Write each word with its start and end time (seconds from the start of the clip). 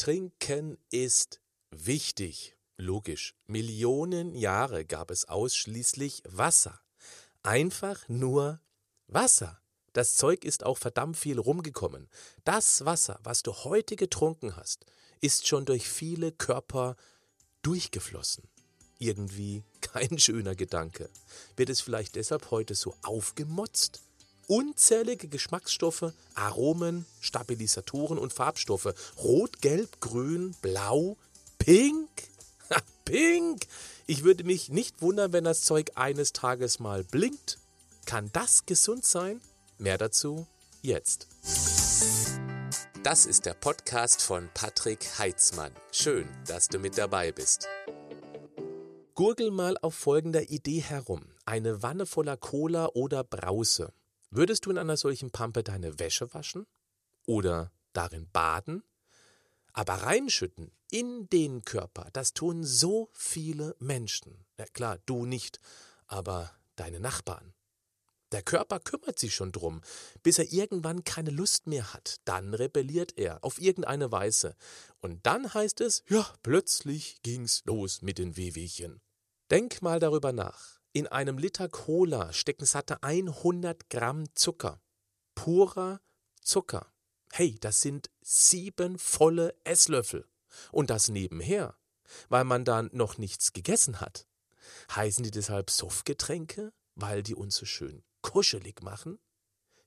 Trinken 0.00 0.78
ist 0.90 1.42
wichtig. 1.70 2.56
Logisch. 2.78 3.34
Millionen 3.46 4.34
Jahre 4.34 4.86
gab 4.86 5.10
es 5.10 5.28
ausschließlich 5.28 6.22
Wasser. 6.24 6.80
Einfach 7.42 8.08
nur 8.08 8.62
Wasser. 9.08 9.60
Das 9.92 10.14
Zeug 10.14 10.46
ist 10.46 10.64
auch 10.64 10.78
verdammt 10.78 11.18
viel 11.18 11.38
rumgekommen. 11.38 12.08
Das 12.44 12.86
Wasser, 12.86 13.20
was 13.24 13.42
du 13.42 13.52
heute 13.52 13.94
getrunken 13.94 14.56
hast, 14.56 14.86
ist 15.20 15.46
schon 15.46 15.66
durch 15.66 15.86
viele 15.86 16.32
Körper 16.32 16.96
durchgeflossen. 17.60 18.48
Irgendwie 18.98 19.64
kein 19.82 20.18
schöner 20.18 20.54
Gedanke. 20.54 21.10
Wird 21.56 21.68
es 21.68 21.82
vielleicht 21.82 22.14
deshalb 22.14 22.50
heute 22.50 22.74
so 22.74 22.96
aufgemotzt? 23.02 24.00
Unzählige 24.50 25.28
Geschmacksstoffe, 25.28 26.12
Aromen, 26.34 27.06
Stabilisatoren 27.20 28.18
und 28.18 28.32
Farbstoffe. 28.32 28.92
Rot, 29.16 29.62
Gelb, 29.62 30.00
Grün, 30.00 30.56
Blau, 30.60 31.16
Pink. 31.58 32.08
Pink! 33.04 33.62
Ich 34.06 34.24
würde 34.24 34.42
mich 34.42 34.68
nicht 34.68 35.02
wundern, 35.02 35.32
wenn 35.32 35.44
das 35.44 35.62
Zeug 35.62 35.92
eines 35.94 36.32
Tages 36.32 36.80
mal 36.80 37.04
blinkt. 37.04 37.58
Kann 38.06 38.30
das 38.32 38.66
gesund 38.66 39.04
sein? 39.04 39.40
Mehr 39.78 39.98
dazu 39.98 40.48
jetzt. 40.82 41.28
Das 43.04 43.26
ist 43.26 43.46
der 43.46 43.54
Podcast 43.54 44.20
von 44.20 44.48
Patrick 44.52 45.18
Heitzmann. 45.18 45.72
Schön, 45.92 46.28
dass 46.46 46.68
du 46.68 46.80
mit 46.80 46.98
dabei 46.98 47.30
bist. 47.30 47.68
Gurgel 49.14 49.52
mal 49.52 49.76
auf 49.80 49.94
folgender 49.94 50.50
Idee 50.50 50.80
herum. 50.80 51.22
Eine 51.46 51.82
Wanne 51.82 52.06
voller 52.06 52.36
Cola 52.36 52.86
oder 52.94 53.22
Brause. 53.22 53.92
Würdest 54.30 54.66
du 54.66 54.70
in 54.70 54.78
einer 54.78 54.96
solchen 54.96 55.30
Pampe 55.30 55.62
deine 55.62 55.98
Wäsche 55.98 56.32
waschen? 56.32 56.66
Oder 57.26 57.72
darin 57.92 58.28
baden? 58.32 58.84
Aber 59.72 59.94
reinschütten 59.94 60.72
in 60.90 61.28
den 61.28 61.62
Körper, 61.62 62.08
das 62.12 62.32
tun 62.32 62.64
so 62.64 63.10
viele 63.12 63.76
Menschen. 63.78 64.44
Ja 64.58 64.66
klar, 64.66 64.98
du 65.06 65.26
nicht, 65.26 65.60
aber 66.06 66.50
deine 66.76 67.00
Nachbarn. 67.00 67.54
Der 68.32 68.42
Körper 68.42 68.78
kümmert 68.78 69.18
sich 69.18 69.34
schon 69.34 69.50
drum, 69.50 69.80
bis 70.22 70.38
er 70.38 70.52
irgendwann 70.52 71.02
keine 71.02 71.30
Lust 71.30 71.66
mehr 71.66 71.92
hat. 71.92 72.20
Dann 72.24 72.54
rebelliert 72.54 73.18
er 73.18 73.42
auf 73.42 73.60
irgendeine 73.60 74.12
Weise. 74.12 74.54
Und 75.00 75.26
dann 75.26 75.52
heißt 75.52 75.80
es, 75.80 76.04
ja, 76.08 76.32
plötzlich 76.42 77.22
ging's 77.22 77.62
los 77.64 78.02
mit 78.02 78.18
den 78.18 78.36
Wehwehchen. 78.36 79.00
Denk 79.50 79.82
mal 79.82 79.98
darüber 79.98 80.32
nach. 80.32 80.79
In 80.92 81.06
einem 81.06 81.38
Liter 81.38 81.68
Cola 81.68 82.32
stecken 82.32 82.64
satte 82.64 83.04
100 83.04 83.88
Gramm 83.90 84.24
Zucker. 84.34 84.82
Purer 85.36 86.00
Zucker. 86.42 86.92
Hey, 87.32 87.56
das 87.60 87.80
sind 87.80 88.10
sieben 88.20 88.98
volle 88.98 89.54
Esslöffel. 89.62 90.26
Und 90.72 90.90
das 90.90 91.08
nebenher, 91.08 91.76
weil 92.28 92.42
man 92.42 92.64
dann 92.64 92.90
noch 92.92 93.18
nichts 93.18 93.52
gegessen 93.52 94.00
hat. 94.00 94.26
Heißen 94.92 95.22
die 95.22 95.30
deshalb 95.30 95.70
Softgetränke, 95.70 96.72
weil 96.96 97.22
die 97.22 97.36
uns 97.36 97.54
so 97.54 97.66
schön 97.66 98.02
kuschelig 98.20 98.82
machen? 98.82 99.20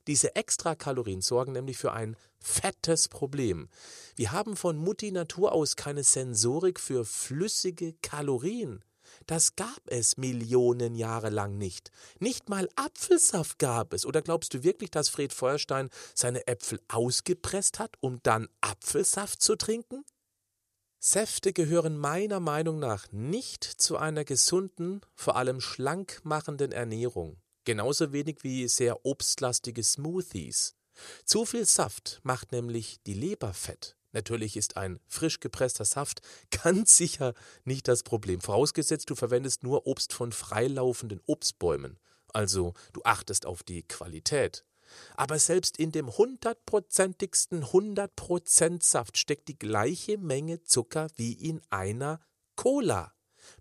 Diese 0.08 0.38
Extrakalorien 0.38 1.22
sorgen 1.22 1.52
nämlich 1.52 1.78
für 1.78 1.92
ein 1.92 2.16
fettes 2.40 3.10
Problem. 3.10 3.70
Wir 4.16 4.32
haben 4.32 4.56
von 4.56 4.78
Mutti 4.78 5.12
Natur 5.12 5.52
aus 5.52 5.76
keine 5.76 6.04
Sensorik 6.04 6.80
für 6.80 7.04
flüssige 7.04 7.94
Kalorien. 8.02 8.86
Das 9.26 9.56
gab 9.56 9.82
es 9.88 10.18
Millionen 10.18 10.96
Jahre 10.96 11.30
lang 11.30 11.58
nicht. 11.58 11.92
Nicht 12.20 12.50
mal 12.50 12.70
Apfelsaft 12.76 13.60
gab 13.60 13.94
es. 13.94 14.06
Oder 14.06 14.22
glaubst 14.22 14.54
du 14.54 14.64
wirklich, 14.64 14.92
dass 14.92 15.10
Fred 15.10 15.34
Feuerstein 15.34 15.90
seine 16.14 16.48
Äpfel 16.48 16.80
ausgepresst 16.88 17.80
hat, 17.80 17.95
um 18.00 18.20
dann 18.23 18.48
Apfelsaft 18.62 19.42
zu 19.42 19.56
trinken? 19.56 20.04
Säfte 21.00 21.52
gehören 21.52 21.98
meiner 21.98 22.40
Meinung 22.40 22.80
nach 22.80 23.12
nicht 23.12 23.64
zu 23.66 23.98
einer 23.98 24.23
gesunden, 24.23 25.02
vor 25.16 25.36
allem 25.36 25.60
schlank 25.60 26.22
machenden 26.23 26.72
Ernährung. 26.72 27.42
Genauso 27.66 28.14
wenig 28.14 28.44
wie 28.44 28.67
sehr 28.67 29.06
obstlastige 29.06 29.83
Smoothies. 29.83 30.76
Zu 31.26 31.45
viel 31.45 31.66
Saft 31.66 32.22
macht 32.23 32.52
nämlich 32.52 33.02
die 33.06 33.14
Leber 33.14 33.54
fett. 33.54 33.98
Natürlich 34.14 34.56
ist 34.56 34.78
ein 34.78 35.00
frisch 35.08 35.40
gepresster 35.40 35.86
Saft 35.86 36.22
ganz 36.64 36.96
sicher 36.96 37.34
nicht 37.66 37.88
das 37.88 38.04
Problem, 38.04 38.40
vorausgesetzt 38.40 39.10
du 39.10 39.16
verwendest 39.16 39.64
nur 39.64 39.86
Obst 39.86 40.14
von 40.14 40.32
freilaufenden 40.32 41.20
Obstbäumen, 41.26 42.00
also 42.32 42.74
du 42.94 43.02
achtest 43.04 43.46
auf 43.46 43.64
die 43.64 43.84
Qualität. 43.84 44.64
Aber 45.16 45.40
selbst 45.40 45.78
in 45.78 45.92
dem 45.92 46.16
hundertprozentigsten 46.16 47.66
100% 47.66 48.84
Saft 48.84 49.18
steckt 49.18 49.48
die 49.48 49.58
gleiche 49.58 50.18
Menge 50.18 50.62
Zucker 50.64 51.08
wie 51.16 51.34
in 51.34 51.62
einer 51.72 52.20
Cola. 52.56 53.14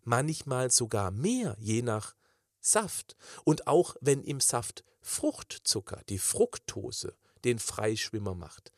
Manchmal 0.05 0.71
sogar 0.71 1.11
mehr, 1.11 1.57
je 1.59 1.81
nach 1.81 2.15
Saft. 2.61 3.17
Und 3.45 3.67
auch 3.67 3.97
wenn 4.01 4.23
im 4.23 4.41
Saft 4.41 4.84
Fruchtzucker, 5.01 6.03
die 6.09 6.19
Fructose, 6.19 7.17
den 7.45 7.59
Freischwimmer 7.59 8.34
macht, 8.34 8.73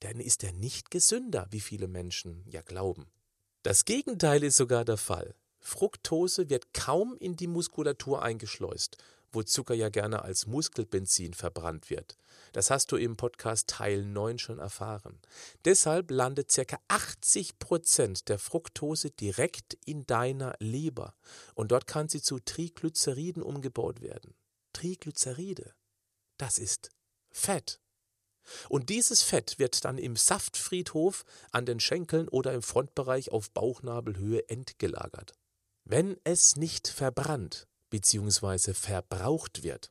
dann 0.00 0.20
ist 0.20 0.44
er 0.44 0.52
nicht 0.52 0.90
gesünder, 0.90 1.46
wie 1.50 1.60
viele 1.60 1.88
Menschen 1.88 2.44
ja 2.46 2.62
glauben. 2.62 3.06
Das 3.62 3.84
Gegenteil 3.84 4.44
ist 4.44 4.56
sogar 4.56 4.84
der 4.84 4.96
Fall. 4.96 5.34
Fructose 5.60 6.48
wird 6.48 6.72
kaum 6.72 7.16
in 7.18 7.36
die 7.36 7.48
Muskulatur 7.48 8.22
eingeschleust, 8.22 8.96
wo 9.32 9.42
Zucker 9.42 9.74
ja 9.74 9.88
gerne 9.88 10.22
als 10.22 10.46
Muskelbenzin 10.46 11.34
verbrannt 11.34 11.90
wird. 11.90 12.16
Das 12.52 12.70
hast 12.70 12.92
du 12.92 12.96
im 12.96 13.16
Podcast 13.16 13.68
Teil 13.68 14.04
9 14.04 14.38
schon 14.38 14.58
erfahren. 14.58 15.20
Deshalb 15.64 16.10
landet 16.10 16.50
ca. 16.54 16.78
80 16.88 17.58
Prozent 17.58 18.28
der 18.28 18.38
Fructose 18.38 19.10
direkt 19.10 19.76
in 19.84 20.06
deiner 20.06 20.54
Leber 20.60 21.14
und 21.54 21.72
dort 21.72 21.86
kann 21.86 22.08
sie 22.08 22.22
zu 22.22 22.38
Triglyceriden 22.38 23.42
umgebaut 23.42 24.00
werden. 24.00 24.34
Triglyceride, 24.72 25.74
das 26.38 26.58
ist 26.58 26.90
Fett. 27.30 27.80
Und 28.68 28.88
dieses 28.88 29.22
Fett 29.22 29.58
wird 29.58 29.84
dann 29.84 29.98
im 29.98 30.16
Saftfriedhof 30.16 31.24
an 31.52 31.66
den 31.66 31.80
Schenkeln 31.80 32.28
oder 32.28 32.52
im 32.52 32.62
Frontbereich 32.62 33.32
auf 33.32 33.50
Bauchnabelhöhe 33.50 34.48
entgelagert. 34.48 35.34
Wenn 35.84 36.16
es 36.24 36.56
nicht 36.56 36.88
verbrannt 36.88 37.66
bzw. 37.90 38.74
verbraucht 38.74 39.62
wird. 39.62 39.90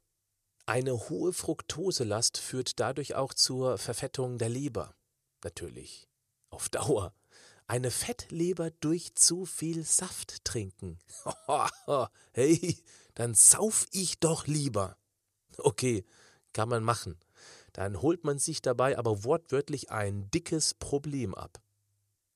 Eine 0.66 1.10
hohe 1.10 1.34
Fructoselast 1.34 2.38
führt 2.38 2.80
dadurch 2.80 3.16
auch 3.16 3.34
zur 3.34 3.78
Verfettung 3.78 4.38
der 4.38 4.50
Leber. 4.50 4.96
Natürlich. 5.44 6.08
Auf 6.50 6.70
Dauer. 6.70 7.14
Eine 7.68 7.92
Fettleber 7.92 8.72
durch 8.72 9.16
zu 9.16 9.46
viel 9.46 9.84
Saft 9.84 10.46
trinken. 10.46 11.00
hey, 12.34 12.82
dann 13.16 13.34
sauf 13.34 13.88
ich 13.92 14.20
doch 14.20 14.48
lieber. 14.48 14.98
Okay, 15.58 16.06
kann 16.54 16.70
man 16.70 16.84
machen 16.84 17.20
dann 17.78 18.02
holt 18.02 18.24
man 18.24 18.40
sich 18.40 18.64
dabei 18.64 18.98
aber 18.98 19.24
wortwörtlich 19.24 19.92
ein 19.92 20.32
dickes 20.32 20.74
Problem 20.74 21.36
ab. 21.36 21.62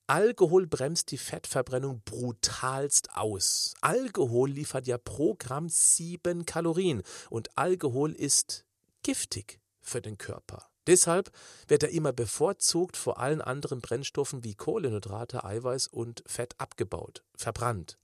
Alkohol 0.06 0.68
bremst 0.68 1.10
die 1.10 1.18
Fettverbrennung 1.18 2.00
brutalst 2.04 3.16
aus. 3.16 3.74
Alkohol 3.80 4.50
liefert 4.50 4.86
ja 4.86 4.98
pro 4.98 5.34
Gramm 5.34 5.68
sieben 5.68 6.46
Kalorien 6.46 7.02
und 7.28 7.58
Alkohol 7.58 8.12
ist 8.12 8.64
giftig 9.02 9.58
für 9.80 10.00
den 10.00 10.16
Körper. 10.16 10.70
Deshalb 10.86 11.32
wird 11.66 11.82
er 11.82 11.90
immer 11.90 12.12
bevorzugt 12.12 12.96
vor 12.96 13.18
allen 13.18 13.40
anderen 13.40 13.80
Brennstoffen 13.80 14.44
wie 14.44 14.54
Kohlenhydrate, 14.54 15.44
Eiweiß 15.44 15.88
und 15.88 16.22
Fett 16.24 16.54
abgebaut, 16.58 17.24
verbrannt. 17.34 17.98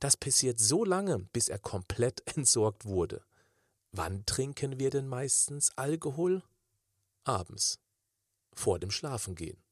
Das 0.00 0.18
passiert 0.18 0.58
so 0.58 0.84
lange, 0.84 1.20
bis 1.32 1.48
er 1.48 1.58
komplett 1.58 2.22
entsorgt 2.36 2.84
wurde. 2.84 3.22
Wann 3.90 4.26
trinken 4.26 4.78
wir 4.78 4.90
denn 4.90 5.08
meistens 5.08 5.70
Alkohol? 5.76 6.42
Abends, 7.24 7.78
vor 8.54 8.78
dem 8.78 8.90
Schlafengehen. 8.90 9.62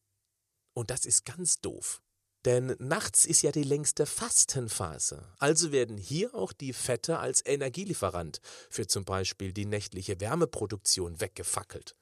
Und 0.74 0.90
das 0.90 1.04
ist 1.04 1.24
ganz 1.24 1.60
doof. 1.60 2.02
Denn 2.44 2.74
nachts 2.78 3.24
ist 3.24 3.42
ja 3.42 3.52
die 3.52 3.62
längste 3.62 4.04
Fastenphase. 4.04 5.24
Also 5.38 5.70
werden 5.70 5.96
hier 5.96 6.34
auch 6.34 6.52
die 6.52 6.72
Fette 6.72 7.20
als 7.20 7.46
Energielieferant 7.46 8.40
für 8.68 8.88
zum 8.88 9.04
Beispiel 9.04 9.52
die 9.52 9.66
nächtliche 9.66 10.20
Wärmeproduktion 10.20 11.20
weggefackelt. 11.20 11.94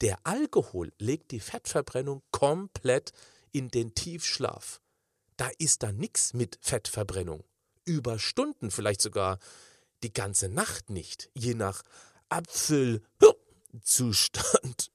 Der 0.00 0.18
Alkohol 0.24 0.92
legt 0.98 1.30
die 1.30 1.38
Fettverbrennung 1.38 2.24
komplett 2.32 3.12
in 3.52 3.68
den 3.68 3.94
Tiefschlaf. 3.94 4.80
Da 5.36 5.48
ist 5.58 5.84
da 5.84 5.92
nichts 5.92 6.34
mit 6.34 6.58
Fettverbrennung. 6.60 7.44
Über 7.84 8.18
Stunden, 8.18 8.72
vielleicht 8.72 9.00
sogar 9.00 9.38
die 10.02 10.12
ganze 10.12 10.48
Nacht 10.48 10.90
nicht, 10.90 11.30
je 11.34 11.54
nach 11.54 11.84
Apfelzustand. 12.28 14.90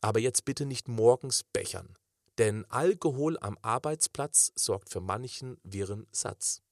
Aber 0.00 0.20
jetzt 0.20 0.44
bitte 0.44 0.66
nicht 0.66 0.88
morgens 0.88 1.42
bechern, 1.42 1.96
denn 2.38 2.64
Alkohol 2.70 3.38
am 3.38 3.58
Arbeitsplatz 3.62 4.52
sorgt 4.54 4.90
für 4.90 5.00
manchen 5.00 5.58
wirren 5.62 6.06
Satz. 6.10 6.62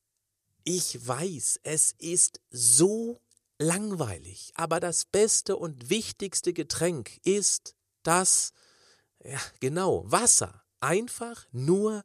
Ich 0.64 1.06
weiß, 1.06 1.60
es 1.62 1.92
ist 1.92 2.40
so 2.50 3.20
langweilig, 3.58 4.52
aber 4.54 4.80
das 4.80 5.04
beste 5.04 5.56
und 5.56 5.90
wichtigste 5.90 6.52
Getränk 6.52 7.18
ist 7.24 7.74
das, 8.02 8.52
ja, 9.22 9.40
genau, 9.60 10.04
Wasser. 10.10 10.64
Einfach 10.80 11.46
nur 11.52 12.04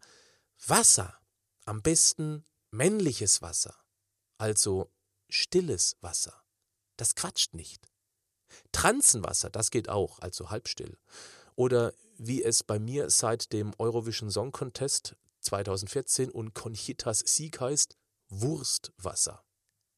Wasser. 0.65 1.19
Am 1.65 1.81
besten 1.81 2.45
männliches 2.71 3.41
Wasser. 3.41 3.75
Also 4.37 4.91
stilles 5.29 5.95
Wasser. 6.01 6.43
Das 6.97 7.15
quatscht 7.15 7.53
nicht. 7.53 7.92
Transenwasser, 8.71 9.49
das 9.49 9.71
geht 9.71 9.89
auch, 9.89 10.19
also 10.19 10.49
halbstill. 10.49 10.97
Oder 11.55 11.93
wie 12.17 12.43
es 12.43 12.63
bei 12.63 12.79
mir 12.79 13.09
seit 13.09 13.53
dem 13.53 13.73
Eurovision 13.77 14.29
Song 14.29 14.51
Contest 14.51 15.15
2014 15.41 16.31
und 16.31 16.53
Conchitas 16.53 17.19
Sieg 17.19 17.59
heißt, 17.59 17.97
Wurstwasser. 18.29 19.43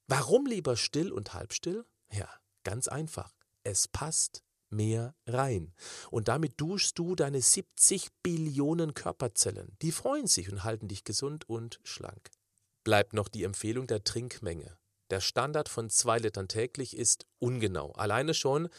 Warum 0.08 0.46
lieber 0.46 0.76
still 0.76 1.12
und 1.12 1.34
halbstill? 1.34 1.86
Ja, 2.12 2.30
ganz 2.64 2.88
einfach. 2.88 3.34
Es 3.64 3.88
passt 3.88 4.44
mehr 4.70 5.16
rein. 5.26 5.74
Und 6.12 6.28
damit 6.28 6.54
duschst 6.58 6.98
du 7.00 7.16
deine 7.16 7.42
70 7.42 8.10
Billionen 8.22 8.94
Körperzellen. 8.94 9.76
Die 9.82 9.92
freuen 9.92 10.28
sich 10.28 10.52
und 10.52 10.64
halten 10.64 10.88
dich 10.88 11.04
gesund 11.04 11.48
und 11.50 11.80
schlank. 11.84 12.30
Bleibt 12.84 13.14
noch 13.14 13.30
die 13.30 13.44
Empfehlung 13.44 13.88
der 13.88 14.04
Trinkmenge. 14.04 14.78
Der 15.12 15.22
Standard 15.22 15.70
von 15.70 15.90
zwei 15.90 16.18
Litern 16.18 16.48
täglich 16.48 16.98
ist 16.98 17.26
ungenau. 17.40 17.92
Alleine 17.92 18.34
schon, 18.34 18.70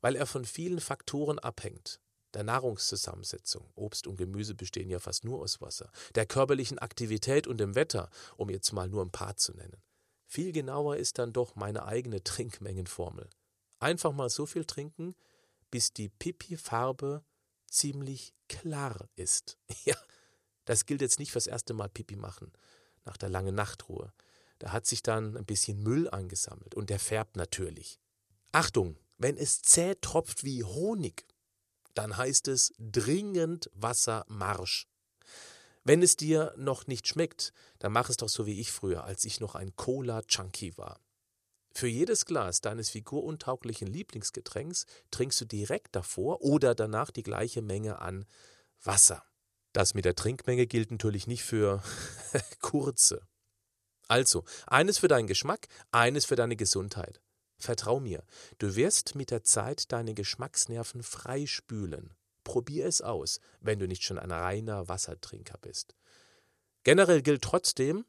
weil 0.00 0.16
er 0.16 0.26
von 0.26 0.44
vielen 0.44 0.80
Faktoren 0.80 1.38
abhängt. 1.38 2.00
Der 2.34 2.42
Nahrungszusammensetzung, 2.42 3.70
Obst 3.76 4.06
und 4.06 4.16
Gemüse 4.16 4.54
bestehen 4.54 4.90
ja 4.90 4.98
fast 4.98 5.24
nur 5.24 5.40
aus 5.40 5.60
Wasser, 5.60 5.90
der 6.14 6.26
körperlichen 6.26 6.78
Aktivität 6.78 7.46
und 7.46 7.58
dem 7.58 7.74
Wetter, 7.74 8.10
um 8.36 8.50
jetzt 8.50 8.72
mal 8.72 8.88
nur 8.88 9.02
ein 9.02 9.10
paar 9.10 9.36
zu 9.36 9.54
nennen. 9.54 9.80
Viel 10.26 10.52
genauer 10.52 10.96
ist 10.96 11.18
dann 11.18 11.32
doch 11.32 11.54
meine 11.54 11.86
eigene 11.86 12.22
Trinkmengenformel. 12.22 13.30
Einfach 13.78 14.12
mal 14.12 14.28
so 14.28 14.44
viel 14.44 14.64
trinken, 14.64 15.14
bis 15.70 15.92
die 15.92 16.08
Pipi-Farbe 16.08 17.24
ziemlich 17.68 18.34
klar 18.48 19.08
ist. 19.16 19.58
Ja, 19.84 19.96
das 20.64 20.84
gilt 20.84 21.00
jetzt 21.00 21.20
nicht 21.20 21.30
fürs 21.30 21.46
erste 21.46 21.72
Mal 21.72 21.88
Pipi 21.88 22.16
machen, 22.16 22.52
nach 23.04 23.16
der 23.16 23.28
langen 23.28 23.54
Nachtruhe. 23.54 24.12
Da 24.58 24.72
hat 24.72 24.86
sich 24.86 25.02
dann 25.02 25.36
ein 25.36 25.44
bisschen 25.44 25.82
Müll 25.82 26.08
angesammelt 26.08 26.74
und 26.74 26.90
der 26.90 26.98
färbt 26.98 27.36
natürlich. 27.36 28.00
Achtung, 28.52 28.96
wenn 29.18 29.36
es 29.36 29.62
zäh 29.62 29.94
tropft 30.00 30.44
wie 30.44 30.64
Honig, 30.64 31.26
dann 31.94 32.16
heißt 32.16 32.48
es 32.48 32.72
dringend 32.78 33.70
Wassermarsch. 33.74 34.86
Wenn 35.84 36.02
es 36.02 36.16
dir 36.16 36.52
noch 36.56 36.86
nicht 36.86 37.06
schmeckt, 37.06 37.52
dann 37.78 37.92
mach 37.92 38.10
es 38.10 38.16
doch 38.16 38.28
so 38.28 38.44
wie 38.46 38.60
ich 38.60 38.72
früher, 38.72 39.04
als 39.04 39.24
ich 39.24 39.40
noch 39.40 39.54
ein 39.54 39.76
Cola-Junkie 39.76 40.76
war. 40.76 41.00
Für 41.72 41.86
jedes 41.86 42.24
Glas 42.24 42.60
deines 42.60 42.90
figuruntauglichen 42.90 43.86
Lieblingsgetränks 43.86 44.86
trinkst 45.10 45.40
du 45.42 45.44
direkt 45.44 45.94
davor 45.94 46.40
oder 46.40 46.74
danach 46.74 47.10
die 47.10 47.22
gleiche 47.22 47.62
Menge 47.62 48.00
an 48.00 48.24
Wasser. 48.82 49.22
Das 49.72 49.92
mit 49.92 50.06
der 50.06 50.14
Trinkmenge 50.14 50.66
gilt 50.66 50.90
natürlich 50.90 51.26
nicht 51.26 51.44
für 51.44 51.82
kurze. 52.60 53.26
Also, 54.08 54.44
eines 54.66 54.98
für 54.98 55.08
deinen 55.08 55.26
Geschmack, 55.26 55.68
eines 55.90 56.24
für 56.24 56.36
deine 56.36 56.56
Gesundheit. 56.56 57.20
Vertrau 57.58 58.00
mir, 58.00 58.22
du 58.58 58.76
wirst 58.76 59.14
mit 59.14 59.30
der 59.30 59.42
Zeit 59.42 59.90
deine 59.92 60.14
Geschmacksnerven 60.14 61.02
freispülen. 61.02 62.14
Probier 62.44 62.86
es 62.86 63.00
aus, 63.00 63.40
wenn 63.60 63.78
du 63.78 63.88
nicht 63.88 64.04
schon 64.04 64.18
ein 64.18 64.30
reiner 64.30 64.88
Wassertrinker 64.88 65.58
bist. 65.58 65.96
Generell 66.84 67.22
gilt 67.22 67.42
trotzdem, 67.42 68.04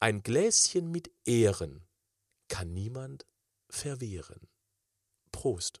ein 0.00 0.22
Gläschen 0.22 0.90
mit 0.90 1.10
Ehren 1.24 1.86
kann 2.48 2.72
niemand 2.72 3.26
verwehren. 3.68 4.48
Prost. 5.30 5.80